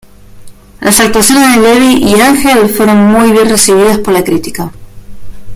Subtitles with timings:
[0.79, 4.71] Las actuaciones de Levi y Angel fueron muy bien recibidas por la crítica.